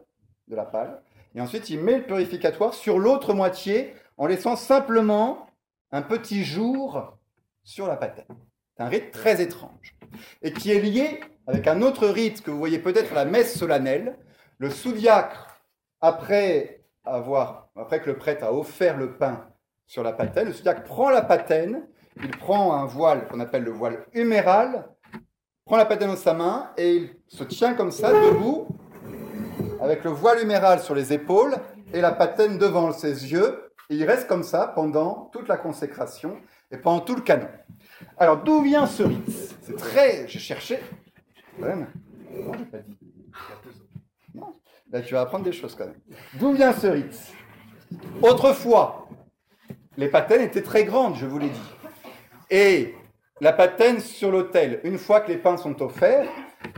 [0.47, 1.01] de la pâle
[1.36, 5.47] et ensuite il met le purificatoire sur l'autre moitié en laissant simplement
[5.93, 7.17] un petit jour
[7.63, 8.25] sur la patène.
[8.75, 9.95] C'est un rite très étrange
[10.41, 13.58] et qui est lié avec un autre rite que vous voyez peut-être à la messe
[13.58, 14.17] solennelle,
[14.58, 15.62] le sous-diacre,
[16.01, 19.47] après, avoir, après que le prêtre a offert le pain
[19.86, 21.86] sur la patène, le sous-diacre prend la patène,
[22.17, 24.89] il prend un voile qu'on appelle le voile huméral,
[25.65, 28.67] prend la patène dans sa main et il se tient comme ça, debout,
[29.79, 31.56] avec le voile huméral sur les épaules
[31.93, 33.69] et la patène devant ses yeux.
[33.93, 36.38] Il reste comme ça pendant toute la consécration
[36.71, 37.47] et pendant tout le canon.
[38.17, 40.27] Alors, d'où vient ce rite C'est très.
[40.27, 40.79] J'ai cherché.
[41.60, 41.77] Là,
[45.06, 45.99] tu vas apprendre des choses quand même.
[46.39, 47.34] D'où vient ce rite
[48.23, 49.08] Autrefois,
[49.95, 51.73] les patènes étaient très grandes, je vous l'ai dit.
[52.49, 52.95] Et
[53.41, 56.27] la patène sur l'autel, une fois que les pains sont offerts,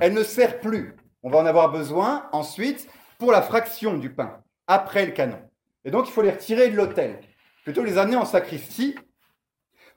[0.01, 0.97] elle ne sert plus.
[1.23, 5.39] On va en avoir besoin ensuite pour la fraction du pain, après le canon.
[5.85, 7.21] Et donc, il faut les retirer de l'autel.
[7.63, 8.95] Plutôt les amener en sacristie.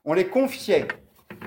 [0.05, 0.87] On les confiait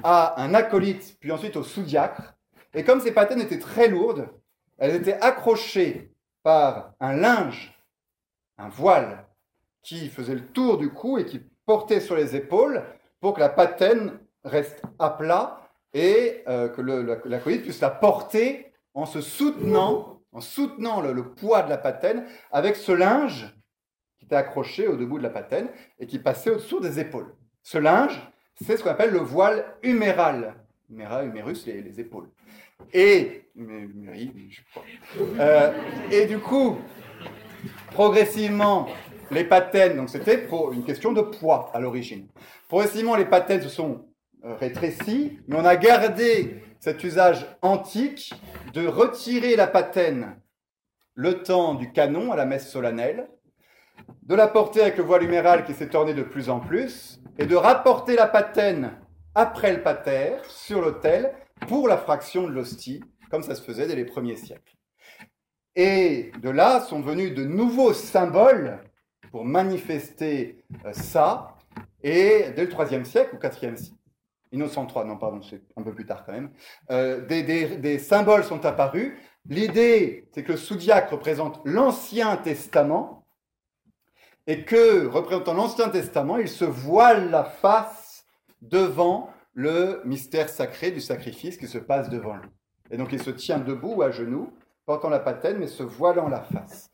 [0.04, 2.34] à un acolyte, puis ensuite au sous-diacre.
[2.74, 4.28] Et comme ces patènes étaient très lourdes,
[4.78, 6.12] elles étaient accrochées
[6.44, 7.80] par un linge,
[8.58, 9.26] un voile
[9.84, 12.84] qui faisait le tour du cou et qui portait sur les épaules
[13.20, 15.62] pour que la patène reste à plat
[15.94, 16.82] et euh, que
[17.28, 22.76] l'acolyte puisse la porter en se soutenant, en soutenant le, poids de la patène avec
[22.76, 23.56] ce linge
[24.22, 25.68] qui était accroché au debout de la patène
[26.00, 27.34] et qui passait au-dessous des épaules.
[27.64, 28.22] Ce linge,
[28.54, 30.54] c'est ce qu'on appelle le voile huméral.
[30.92, 32.30] Huméra, humérus, les, épaules.
[32.94, 33.46] Et,
[35.40, 35.74] euh,
[36.12, 36.78] et du coup,
[37.94, 38.90] progressivement,
[39.32, 42.28] les patènes, donc c'était une question de poids à l'origine.
[42.68, 44.06] Progressivement, les patènes se sont
[44.46, 48.36] euh, rétrécies, mais on a gardé cet usage antique
[48.74, 50.36] de retirer la patène
[51.16, 53.28] le temps du canon à la messe solennelle,
[54.24, 57.46] de la porter avec le voile huméral qui s'est orné de plus en plus, et
[57.46, 58.92] de rapporter la patène
[59.36, 61.34] après le pater sur l'autel
[61.68, 64.76] pour la fraction de l'hostie, comme ça se faisait dès les premiers siècles.
[65.76, 68.80] Et de là sont venus de nouveaux symboles
[69.32, 71.56] pour manifester euh, ça,
[72.04, 73.96] et dès le 3 siècle ou 4e siècle,
[74.52, 76.52] Innocent III, non pardon, c'est un peu plus tard quand même,
[76.90, 79.18] euh, des, symboles sont apparus.
[79.48, 83.21] L'idée, c'est que le sous-diacre représente l'Ancien Testament,
[84.48, 88.26] et que, représentant l'Ancien Testament, il se voile la face
[88.62, 92.50] devant le mystère sacré du sacrifice qui se passe devant lui.
[92.90, 94.54] Et donc il se tient debout à genoux,
[94.86, 96.90] portant la patène, mais se voilant la face.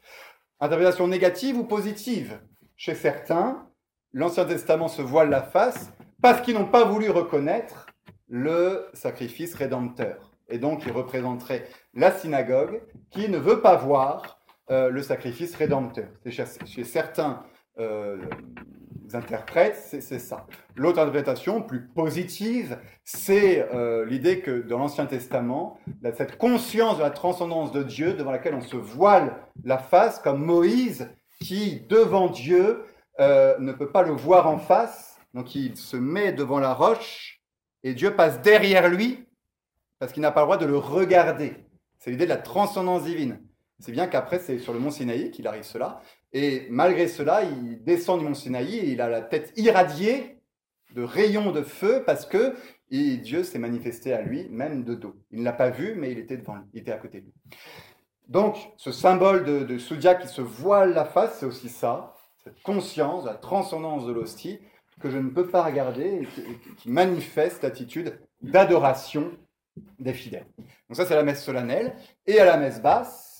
[0.59, 2.39] Interprétation négative ou positive?
[2.75, 3.67] Chez certains,
[4.13, 7.87] l'Ancien Testament se voile la face parce qu'ils n'ont pas voulu reconnaître
[8.27, 10.31] le sacrifice rédempteur.
[10.49, 12.81] Et donc, ils représenteraient la synagogue
[13.11, 16.07] qui ne veut pas voir euh, le sacrifice rédempteur.
[16.29, 17.43] Chez, certains
[17.79, 18.17] euh,
[19.13, 20.45] interprètes, c'est ça.
[20.75, 25.79] L'autre interprétation, plus positive, c'est euh, l'idée que dans l'Ancien Testament,
[26.15, 30.43] cette conscience de la transcendance de Dieu devant laquelle on se voile la face, comme
[30.43, 32.83] Moïse qui, devant Dieu,
[33.19, 37.41] ne peut pas le voir en face, donc il se met devant la roche
[37.83, 39.25] et Dieu passe derrière lui
[39.99, 41.55] parce qu'il n'a pas le droit de le regarder.
[41.99, 43.39] C'est l'idée de la transcendance divine.
[43.79, 46.01] C'est bien qu'après, c'est sur le mont Sinaï qu'il arrive cela.
[46.33, 50.37] Et malgré cela, il descend du mont Sinaï et il a la tête irradiée
[50.95, 52.55] de rayons de feu parce que
[52.89, 55.15] Dieu s'est manifesté à lui, même de dos.
[55.31, 57.25] Il ne l'a pas vu, mais il était devant lui, il était à côté de
[57.25, 57.33] lui.
[58.27, 62.13] Donc, ce symbole de, de qui se voile la face, c'est aussi ça,
[62.43, 64.59] cette conscience, la transcendance de l'hostie,
[64.99, 69.31] que je ne peux pas regarder et qui, manifeste l'attitude d'adoration
[69.99, 70.47] des fidèles.
[70.57, 71.95] Donc ça, c'est la messe solennelle.
[72.25, 73.36] Et à la messe basse,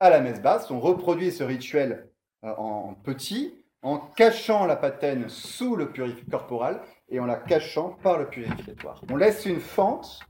[0.00, 2.10] à la messe basse, on reproduit ce rituel
[2.44, 7.90] euh, en petit, en cachant la patène sous le purificateur corporal et en la cachant
[8.02, 9.02] par le purificatoire.
[9.10, 10.20] On laisse une fente,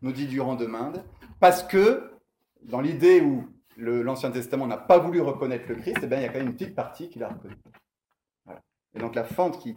[0.00, 1.04] nous dit Durand de Minde,
[1.40, 2.10] parce que
[2.62, 6.26] dans l'idée où l'Ancien Testament n'a pas voulu reconnaître le Christ, eh bien, il y
[6.26, 7.56] a quand même une petite partie qui l'a reconnu.
[8.94, 9.76] Et donc la fente qui,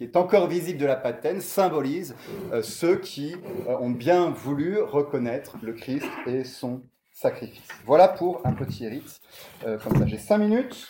[0.00, 2.14] est encore visible de la patène symbolise
[2.52, 3.34] euh, ceux qui
[3.66, 6.82] euh, ont bien voulu reconnaître le Christ et son
[7.22, 7.68] sacrifice.
[7.86, 9.20] Voilà pour un petit rite
[9.66, 10.06] euh, comme ça.
[10.06, 10.88] J'ai cinq minutes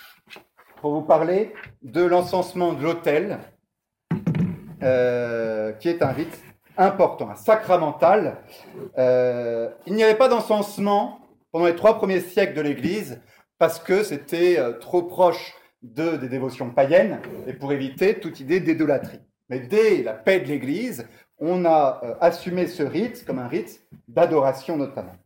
[0.80, 3.38] pour vous parler de l'encensement de l'autel,
[5.78, 6.42] qui est un rite
[6.76, 8.38] important, un sacramental.
[8.98, 11.20] il n'y avait pas d'encensement
[11.52, 13.20] pendant les trois premiers siècles de l'Église
[13.58, 19.20] parce que c'était trop proche de, des dévotions païennes et pour éviter toute idée d'idolâtrie.
[19.48, 21.06] Mais dès la paix de l'Église,
[21.38, 25.16] on a euh, assumé ce rite comme un rite d'adoration notamment.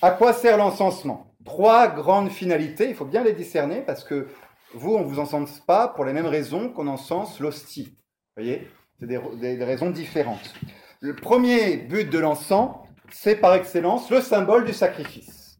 [0.00, 1.34] À quoi sert l'encensement?
[1.44, 4.28] Trois grandes finalités, il faut bien les discerner parce que
[4.74, 7.96] vous, on ne vous encense pas pour les mêmes raisons qu'on encense l'hostie.
[8.36, 8.68] Vous voyez?
[9.00, 10.54] C'est des, raisons différentes.
[11.00, 12.76] Le premier but de l'encens,
[13.10, 15.58] c'est par excellence le symbole du sacrifice.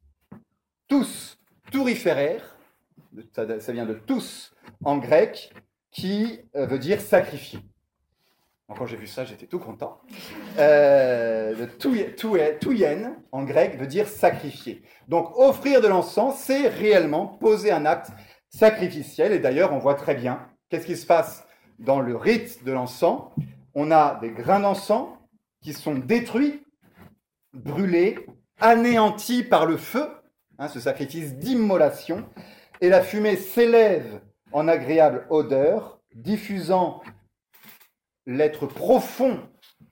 [0.88, 1.38] Tous,
[1.72, 2.56] turiféraires,
[3.32, 5.52] ça, vient de tous en grec,
[5.90, 7.60] qui euh, veut dire sacrifier.
[8.76, 9.98] Quand j'ai vu ça, j'étais tout content.
[10.58, 14.82] Euh, touyen en grec veut dire sacrifier.
[15.08, 18.10] Donc offrir de l'encens, c'est réellement poser un acte
[18.50, 19.32] sacrificiel.
[19.32, 21.46] Et d'ailleurs, on voit très bien qu'est-ce qui se passe
[21.78, 23.22] dans le rite de l'encens?
[23.74, 25.08] On a des grains d'encens
[25.62, 26.62] qui sont détruits,
[27.54, 28.18] brûlés,
[28.60, 30.08] anéantis par le feu,
[30.58, 32.24] hein, ce sacrifice d'immolation
[32.80, 34.20] et la fumée s'élève
[34.52, 37.02] en agréable odeur, diffusant
[38.28, 39.40] l'être profond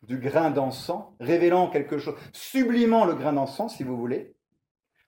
[0.02, 4.36] du grain d'encens, révélant quelque chose, sublimant le grain d'encens, si vous voulez,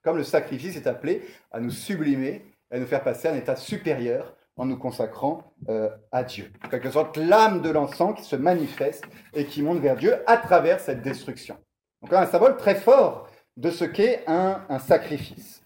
[0.03, 3.55] comme le sacrifice est appelé à nous sublimer, à nous faire passer à un état
[3.55, 6.51] supérieur en nous consacrant euh, à Dieu.
[6.65, 10.37] En quelque sorte, l'âme de l'encens qui se manifeste et qui monte vers Dieu à
[10.37, 11.55] travers cette destruction.
[12.01, 15.61] Donc un symbole très fort de ce qu'est un, un sacrifice.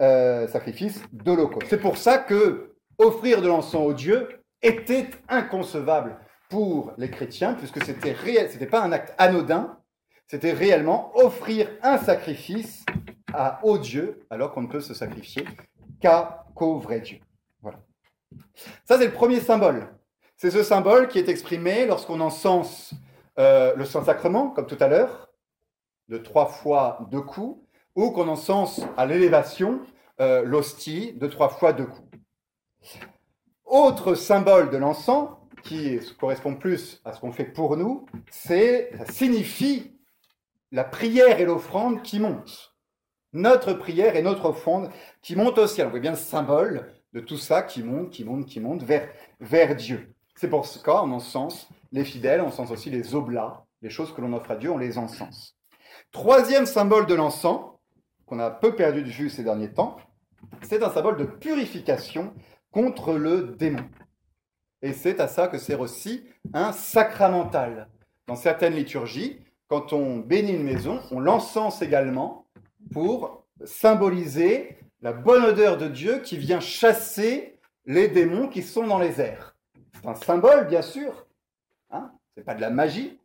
[0.00, 1.68] euh, sacrifice d'holocauste.
[1.70, 4.28] C'est pour ça que offrir de l'encens au Dieu
[4.62, 6.16] était inconcevable
[6.52, 9.78] pour les chrétiens, puisque c'était réel, c'était pas un acte anodin,
[10.26, 12.84] c'était réellement offrir un sacrifice
[13.32, 15.46] à, au Dieu, alors qu'on ne peut se sacrifier
[15.98, 17.20] qu'à, qu'au vrai Dieu.
[17.62, 17.78] Voilà.
[18.84, 19.88] Ça, c'est le premier symbole.
[20.36, 22.92] C'est ce symbole qui est exprimé lorsqu'on encense
[23.38, 25.30] euh, le Saint-Sacrement, comme tout à l'heure,
[26.10, 29.80] de trois fois deux coups, ou qu'on encense à l'élévation
[30.20, 32.18] euh, l'hostie de trois fois deux coups.
[33.64, 35.30] Autre symbole de l'encens,
[35.62, 39.92] qui correspond plus à ce qu'on fait pour nous, c'est, ça signifie
[40.70, 42.74] la prière et l'offrande qui montent.
[43.32, 44.90] Notre prière et notre offrande
[45.22, 45.86] qui montent au ciel.
[45.86, 49.08] On voit bien le symbole de tout ça qui monte, qui monte, qui monte vers,
[49.40, 50.14] vers Dieu.
[50.34, 54.14] C'est pour ce cas, on encense les fidèles, on encense aussi les oblats, les choses
[54.14, 55.56] que l'on offre à Dieu, on les encense.
[56.10, 57.60] Troisième symbole de l'encens,
[58.26, 59.96] qu'on a peu perdu de vue ces derniers temps,
[60.62, 62.32] c'est un symbole de purification
[62.70, 63.84] contre le démon.
[64.82, 67.88] Et c'est à ça que sert aussi un sacramental.
[68.26, 72.46] Dans certaines liturgies, quand on bénit une maison, on l'encense également
[72.92, 78.98] pour symboliser la bonne odeur de Dieu qui vient chasser les démons qui sont dans
[78.98, 79.56] les airs.
[79.94, 81.26] C'est un symbole, bien sûr.
[81.90, 83.18] Hein Ce n'est pas de la magie.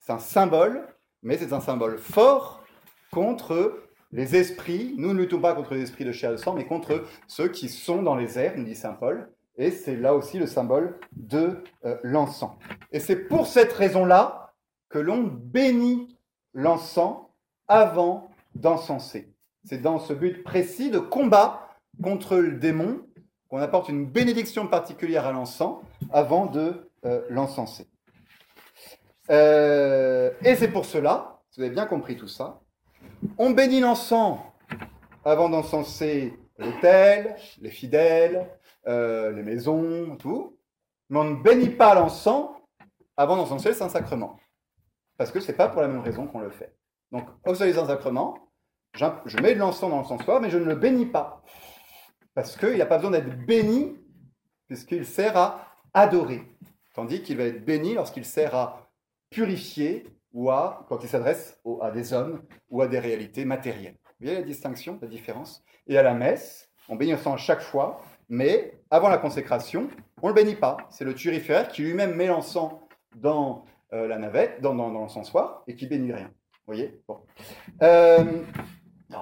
[0.00, 0.86] C'est un symbole,
[1.22, 2.62] mais c'est un symbole fort
[3.10, 4.94] contre les esprits.
[4.98, 7.48] Nous ne luttons pas contre les esprits de chair et de sang, mais contre ceux
[7.48, 9.28] qui sont dans les airs, nous dit saint Paul.
[9.56, 12.52] Et c'est là aussi le symbole de euh, l'encens.
[12.92, 14.52] Et c'est pour cette raison-là
[14.88, 16.18] que l'on bénit
[16.52, 17.16] l'encens
[17.68, 19.32] avant d'encenser.
[19.64, 21.68] C'est dans ce but précis de combat
[22.02, 23.00] contre le démon
[23.48, 25.78] qu'on apporte une bénédiction particulière à l'encens
[26.12, 27.86] avant de euh, l'encenser.
[29.30, 32.60] Euh, et c'est pour cela, vous avez bien compris tout ça,
[33.38, 34.38] on bénit l'encens
[35.24, 38.48] avant d'encenser l'autel, les fidèles,
[38.86, 40.58] euh, les maisons, tout.
[41.10, 42.50] Mais on ne bénit pas l'encens
[43.16, 44.38] avant d'encenser le Saint-Sacrement.
[45.16, 46.76] Parce que ce n'est pas pour la même raison qu'on le fait.
[47.12, 48.50] Donc, au seuil Saint-Sacrement,
[48.94, 51.42] je mets de l'encens dans l'encensoir, mais je ne le bénis pas.
[52.34, 53.96] Parce qu'il n'a pas besoin d'être béni,
[54.66, 56.42] puisqu'il sert à adorer.
[56.94, 58.90] Tandis qu'il va être béni lorsqu'il sert à
[59.30, 63.96] purifier ou à, quand il s'adresse à des hommes ou à des réalités matérielles.
[64.04, 65.64] Vous voyez la distinction, la différence?
[65.86, 69.88] Et à la messe, on bénit l'encens à chaque fois, mais avant la consécration,
[70.22, 70.76] on ne le bénit pas.
[70.90, 72.72] C'est le turiféraire qui lui-même met l'encens
[73.16, 76.30] dans euh, la navette, dans, dans, l'encensoir, et qui bénit rien.
[76.66, 77.00] Vous voyez?
[77.06, 77.18] Bon.
[77.82, 78.24] Euh,
[79.12, 79.16] oh,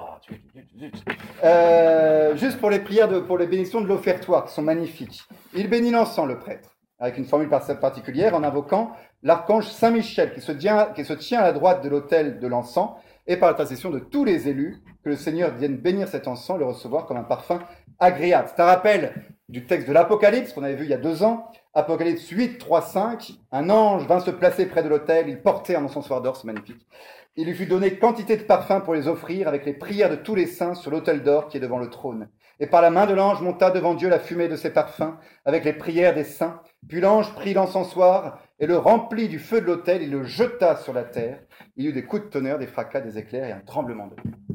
[1.45, 5.23] euh, juste pour les prières, de, pour les bénédictions de l'offertoire, qui sont magnifiques.
[5.55, 10.53] Il bénit l'encens, le prêtre, avec une formule particulière, en invoquant l'archange Saint-Michel, qui, se
[10.53, 12.93] tient, qui se tient à la droite de l'autel de l'encens,
[13.27, 16.65] et par l'intercession de tous les élus, que le Seigneur vienne bénir cet encens, le
[16.65, 17.61] recevoir comme un parfum
[17.99, 18.49] agréable.
[18.55, 19.15] C'est un rappel
[19.49, 21.51] du texte de l'Apocalypse qu'on avait vu il y a deux ans.
[21.75, 23.33] Apocalypse 8, 3, 5.
[23.51, 26.87] Un ange vint se placer près de l'autel, il portait un encensoir d'or, c'est magnifique.
[27.35, 30.35] Il lui fut donné quantité de parfums pour les offrir avec les prières de tous
[30.35, 32.29] les saints sur l'autel d'or qui est devant le trône.
[32.61, 35.65] Et par la main de l'ange monta devant Dieu la fumée de ses parfums avec
[35.65, 36.61] les prières des saints.
[36.89, 40.93] Puis l'ange prit l'encensoir et le remplit du feu de l'autel, il le jeta sur
[40.93, 41.41] la terre.
[41.77, 44.15] Il y eut des coups de tonnerre, des fracas, des éclairs et un tremblement de
[44.15, 44.52] terre.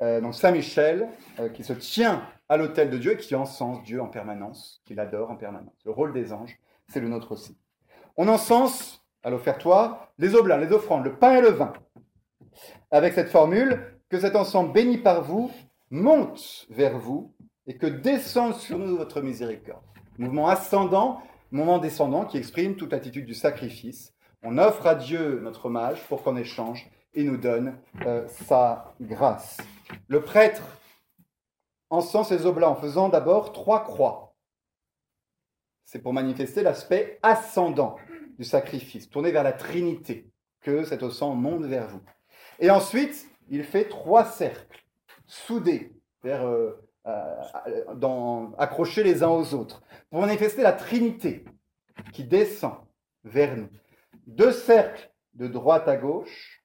[0.00, 1.08] Euh, donc Saint Michel,
[1.40, 4.94] euh, qui se tient à l'autel de Dieu et qui encense Dieu en permanence, qui
[4.94, 5.74] l'adore en permanence.
[5.84, 6.58] Le rôle des anges,
[6.88, 7.56] c'est le nôtre aussi.
[8.16, 11.72] On encense à l'offertoire les oblats, les offrandes, le pain et le vin,
[12.90, 15.50] avec cette formule que cet encens béni par vous
[15.90, 17.34] monte vers vous
[17.66, 19.82] et que descende sur nous votre miséricorde.
[20.16, 24.14] Mouvement ascendant, mouvement descendant qui exprime toute l'attitude du sacrifice.
[24.42, 29.58] On offre à Dieu notre hommage pour qu'en échange, il nous donne euh, sa grâce.
[30.08, 30.62] Le prêtre
[31.90, 34.34] encense ses oblats en faisant d'abord trois croix.
[35.84, 37.96] C'est pour manifester l'aspect ascendant
[38.38, 42.02] du sacrifice, tourné vers la Trinité, que cet encens monte vers vous.
[42.58, 44.84] Et ensuite, il fait trois cercles,
[45.26, 45.92] soudés,
[46.26, 46.72] euh,
[48.58, 51.44] accrochés les uns aux autres, pour manifester la Trinité
[52.12, 52.74] qui descend
[53.24, 53.68] vers nous.
[54.26, 56.62] Deux cercles de droite à gauche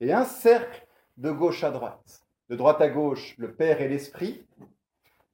[0.00, 2.22] et un cercle de gauche à droite.
[2.50, 4.44] De droite à gauche, le Père et l'Esprit.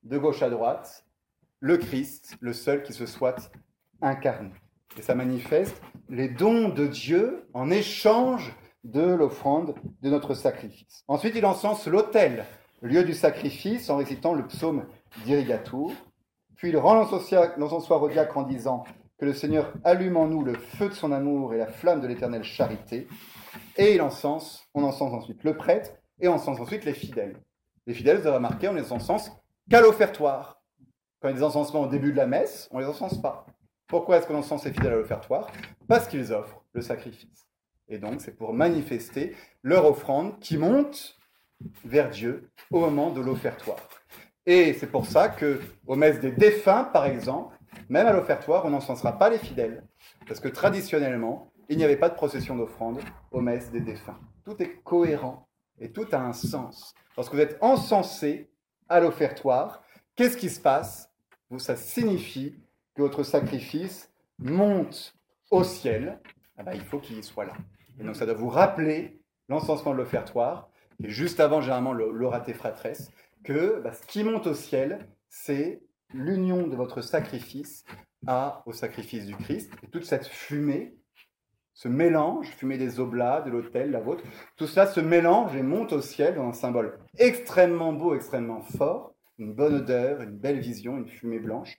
[0.02, 1.06] De gauche à droite,
[1.60, 3.50] le Christ, le seul qui se soit
[4.02, 4.50] incarné.
[4.98, 8.54] Et ça manifeste les dons de Dieu en échange
[8.84, 11.04] de l'offrande de notre sacrifice.
[11.08, 12.44] Ensuite, il encense l'autel,
[12.82, 14.84] lieu du sacrifice, en récitant le psaume
[15.24, 15.92] d'Irrigatur.
[16.56, 18.84] Puis il rend l'encensoir au diacre en disant
[19.18, 22.08] que le Seigneur allume en nous le feu de son amour et la flamme de
[22.08, 23.08] l'éternelle charité.
[23.78, 27.36] Et il encense, on encense ensuite le prêtre et on encense ensuite les fidèles.
[27.86, 29.30] Les fidèles, vous avez remarqué, on les encense
[29.70, 30.60] qu'à l'offertoire.
[31.20, 33.46] Quand il y a au début de la messe, on ne les encense pas.
[33.86, 35.50] Pourquoi est-ce qu'on encense les fidèles à l'offertoire?
[35.88, 37.46] Parce qu'ils offrent le sacrifice.
[37.88, 41.16] Et donc, c'est pour manifester leur offrande qui monte
[41.84, 43.78] vers Dieu au moment de l'offertoire.
[44.44, 47.56] Et c'est pour ça que, aux messes des défunts, par exemple,
[47.88, 49.84] même à l'offertoire, on n'encensera pas les fidèles.
[50.26, 53.00] Parce que traditionnellement, il n'y avait pas de procession d'offrande
[53.30, 54.18] aux messes des défunts.
[54.44, 55.45] Tout est cohérent
[55.80, 56.94] et tout a un sens.
[57.16, 58.50] Lorsque vous êtes encensé
[58.88, 59.82] à l'offertoire,
[60.14, 61.10] qu'est-ce qui se passe?
[61.58, 62.54] Ça signifie
[62.94, 65.14] que votre sacrifice monte
[65.50, 66.20] au ciel.
[66.58, 67.54] Ah ben, il faut qu'il soit là.
[67.98, 70.70] Et donc ça doit vous rappeler l'encensement de l'offertoire,
[71.02, 73.10] et juste avant généralement l'oraté fratresse,
[73.44, 77.84] que bah, ce qui monte au ciel, c'est l'union de votre sacrifice
[78.26, 79.70] à, au sacrifice du Christ.
[79.82, 80.96] Et toute cette fumée,
[81.76, 84.24] ce mélange, fumée des oblats, de l'autel, la vôtre,
[84.56, 89.12] tout cela se mélange et monte au ciel dans un symbole extrêmement beau, extrêmement fort,
[89.38, 91.76] une bonne odeur, une belle vision, une fumée blanche,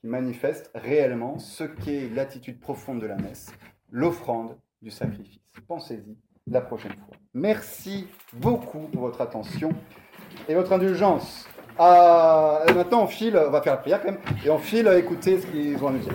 [0.00, 3.52] qui manifeste réellement ce qu'est l'attitude profonde de la messe,
[3.90, 5.42] l'offrande du sacrifice.
[5.68, 6.16] Pensez-y
[6.50, 7.16] la prochaine fois.
[7.34, 9.68] Merci beaucoup pour votre attention
[10.48, 11.46] et votre indulgence.
[11.78, 14.98] Ah, maintenant, on file, on va faire la prière quand même, et on file à
[14.98, 16.14] écouter ce qu'ils vont nous dire.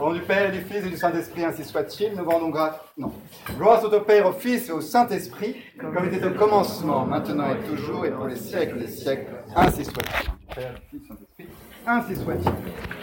[0.00, 2.74] Au nom du Père du Fils et du Saint-Esprit, ainsi soit-il, nous rendons grâce.
[2.96, 3.12] Non.
[3.56, 7.50] Gloire soit au Père, au Fils et au Saint-Esprit, comme il était au commencement, maintenant
[7.50, 10.54] et toujours, et pour les siècles des siècles, ainsi soit-il.
[10.54, 11.46] Père, Fils, Saint-Esprit,
[11.86, 12.99] ainsi soit-il.